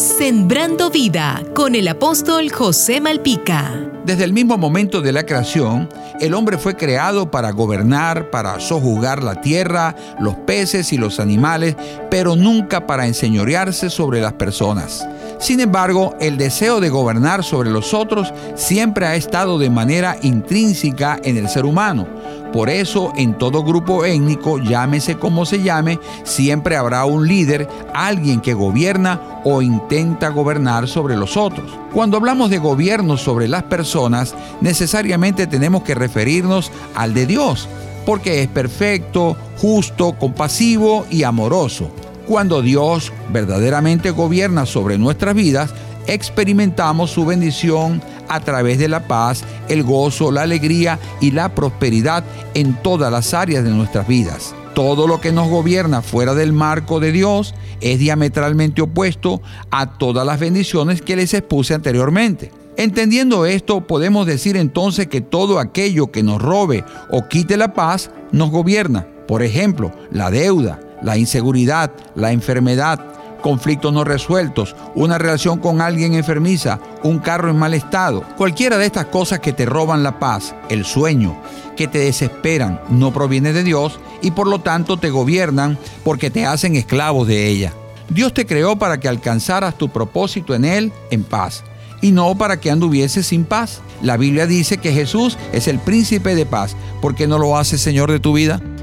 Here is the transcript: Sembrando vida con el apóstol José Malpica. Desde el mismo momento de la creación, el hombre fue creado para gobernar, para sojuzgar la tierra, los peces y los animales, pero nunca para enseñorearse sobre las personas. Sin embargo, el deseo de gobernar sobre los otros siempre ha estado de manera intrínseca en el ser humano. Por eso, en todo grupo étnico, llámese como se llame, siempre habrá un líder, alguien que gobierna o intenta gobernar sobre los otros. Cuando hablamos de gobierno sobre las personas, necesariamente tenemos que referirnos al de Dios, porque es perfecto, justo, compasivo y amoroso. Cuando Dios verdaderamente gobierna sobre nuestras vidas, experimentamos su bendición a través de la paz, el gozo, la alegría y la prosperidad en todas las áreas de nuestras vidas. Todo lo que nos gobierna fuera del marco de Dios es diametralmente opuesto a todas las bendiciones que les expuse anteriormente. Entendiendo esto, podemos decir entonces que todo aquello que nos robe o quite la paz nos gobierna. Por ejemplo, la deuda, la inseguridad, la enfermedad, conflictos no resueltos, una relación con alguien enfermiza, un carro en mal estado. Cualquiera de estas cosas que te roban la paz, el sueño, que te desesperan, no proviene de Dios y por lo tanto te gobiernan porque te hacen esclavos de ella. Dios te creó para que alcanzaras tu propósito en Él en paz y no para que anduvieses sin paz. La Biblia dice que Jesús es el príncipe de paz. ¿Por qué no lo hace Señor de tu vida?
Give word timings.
Sembrando 0.00 0.88
vida 0.88 1.42
con 1.54 1.74
el 1.74 1.86
apóstol 1.86 2.50
José 2.50 3.02
Malpica. 3.02 3.70
Desde 4.06 4.24
el 4.24 4.32
mismo 4.32 4.56
momento 4.56 5.02
de 5.02 5.12
la 5.12 5.26
creación, 5.26 5.90
el 6.20 6.32
hombre 6.32 6.56
fue 6.56 6.74
creado 6.74 7.30
para 7.30 7.50
gobernar, 7.50 8.30
para 8.30 8.60
sojuzgar 8.60 9.22
la 9.22 9.42
tierra, 9.42 9.94
los 10.18 10.36
peces 10.36 10.94
y 10.94 10.96
los 10.96 11.20
animales, 11.20 11.76
pero 12.10 12.34
nunca 12.34 12.86
para 12.86 13.06
enseñorearse 13.06 13.90
sobre 13.90 14.22
las 14.22 14.32
personas. 14.32 15.06
Sin 15.38 15.60
embargo, 15.60 16.16
el 16.18 16.38
deseo 16.38 16.80
de 16.80 16.88
gobernar 16.88 17.44
sobre 17.44 17.68
los 17.68 17.92
otros 17.92 18.32
siempre 18.54 19.06
ha 19.06 19.16
estado 19.16 19.58
de 19.58 19.68
manera 19.68 20.16
intrínseca 20.22 21.20
en 21.22 21.36
el 21.36 21.50
ser 21.50 21.66
humano. 21.66 22.06
Por 22.52 22.68
eso, 22.68 23.12
en 23.16 23.38
todo 23.38 23.62
grupo 23.62 24.04
étnico, 24.04 24.58
llámese 24.58 25.16
como 25.16 25.46
se 25.46 25.62
llame, 25.62 26.00
siempre 26.24 26.76
habrá 26.76 27.04
un 27.04 27.28
líder, 27.28 27.68
alguien 27.94 28.40
que 28.40 28.54
gobierna 28.54 29.20
o 29.44 29.62
intenta 29.62 30.28
gobernar 30.28 30.88
sobre 30.88 31.16
los 31.16 31.36
otros. 31.36 31.70
Cuando 31.92 32.16
hablamos 32.16 32.50
de 32.50 32.58
gobierno 32.58 33.16
sobre 33.16 33.48
las 33.48 33.64
personas, 33.64 34.34
necesariamente 34.60 35.46
tenemos 35.46 35.82
que 35.82 35.94
referirnos 35.94 36.70
al 36.94 37.14
de 37.14 37.26
Dios, 37.26 37.68
porque 38.06 38.42
es 38.42 38.48
perfecto, 38.48 39.36
justo, 39.58 40.12
compasivo 40.12 41.06
y 41.10 41.22
amoroso. 41.22 41.90
Cuando 42.26 42.62
Dios 42.62 43.12
verdaderamente 43.32 44.10
gobierna 44.10 44.66
sobre 44.66 44.98
nuestras 44.98 45.34
vidas, 45.34 45.74
experimentamos 46.06 47.10
su 47.10 47.24
bendición 47.24 48.02
a 48.28 48.40
través 48.40 48.78
de 48.78 48.88
la 48.88 49.06
paz, 49.06 49.42
el 49.68 49.82
gozo, 49.82 50.30
la 50.30 50.42
alegría 50.42 50.98
y 51.20 51.32
la 51.32 51.54
prosperidad 51.54 52.24
en 52.54 52.74
todas 52.74 53.10
las 53.10 53.34
áreas 53.34 53.64
de 53.64 53.70
nuestras 53.70 54.06
vidas. 54.06 54.54
Todo 54.80 55.06
lo 55.06 55.20
que 55.20 55.30
nos 55.30 55.50
gobierna 55.50 56.00
fuera 56.00 56.32
del 56.32 56.54
marco 56.54 57.00
de 57.00 57.12
Dios 57.12 57.54
es 57.82 57.98
diametralmente 57.98 58.80
opuesto 58.80 59.42
a 59.70 59.98
todas 59.98 60.24
las 60.24 60.40
bendiciones 60.40 61.02
que 61.02 61.16
les 61.16 61.34
expuse 61.34 61.74
anteriormente. 61.74 62.50
Entendiendo 62.78 63.44
esto, 63.44 63.86
podemos 63.86 64.26
decir 64.26 64.56
entonces 64.56 65.06
que 65.06 65.20
todo 65.20 65.58
aquello 65.58 66.10
que 66.10 66.22
nos 66.22 66.40
robe 66.40 66.82
o 67.10 67.28
quite 67.28 67.58
la 67.58 67.74
paz 67.74 68.10
nos 68.32 68.50
gobierna. 68.50 69.06
Por 69.28 69.42
ejemplo, 69.42 69.92
la 70.10 70.30
deuda, 70.30 70.80
la 71.02 71.18
inseguridad, 71.18 71.92
la 72.14 72.32
enfermedad, 72.32 73.04
conflictos 73.40 73.92
no 73.92 74.04
resueltos, 74.04 74.76
una 74.94 75.18
relación 75.18 75.58
con 75.58 75.80
alguien 75.80 76.14
enfermiza, 76.14 76.78
un 77.02 77.18
carro 77.18 77.50
en 77.50 77.58
mal 77.58 77.74
estado. 77.74 78.22
Cualquiera 78.36 78.78
de 78.78 78.86
estas 78.86 79.06
cosas 79.06 79.40
que 79.40 79.52
te 79.52 79.66
roban 79.66 80.02
la 80.02 80.18
paz, 80.18 80.54
el 80.68 80.84
sueño, 80.84 81.36
que 81.76 81.88
te 81.88 81.98
desesperan, 81.98 82.80
no 82.88 83.12
proviene 83.12 83.52
de 83.52 83.64
Dios 83.64 83.98
y 84.22 84.30
por 84.30 84.46
lo 84.46 84.60
tanto 84.60 84.96
te 84.96 85.10
gobiernan 85.10 85.78
porque 86.04 86.30
te 86.30 86.46
hacen 86.46 86.76
esclavos 86.76 87.26
de 87.26 87.48
ella. 87.48 87.72
Dios 88.08 88.34
te 88.34 88.46
creó 88.46 88.76
para 88.76 88.98
que 89.00 89.08
alcanzaras 89.08 89.76
tu 89.76 89.88
propósito 89.88 90.54
en 90.54 90.64
Él 90.64 90.92
en 91.10 91.24
paz 91.24 91.64
y 92.00 92.12
no 92.12 92.36
para 92.36 92.60
que 92.60 92.70
anduvieses 92.70 93.26
sin 93.26 93.44
paz. 93.44 93.80
La 94.02 94.16
Biblia 94.16 94.46
dice 94.46 94.78
que 94.78 94.92
Jesús 94.92 95.38
es 95.52 95.68
el 95.68 95.78
príncipe 95.78 96.34
de 96.34 96.46
paz. 96.46 96.76
¿Por 97.00 97.14
qué 97.14 97.26
no 97.26 97.38
lo 97.38 97.56
hace 97.56 97.78
Señor 97.78 98.10
de 98.10 98.20
tu 98.20 98.32
vida? 98.32 98.60